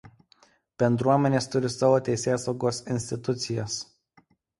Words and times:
Bendruomenės 0.83 1.47
turi 1.55 1.69
savo 1.73 1.99
teisėsaugos 2.07 2.79
institucijas. 2.95 3.77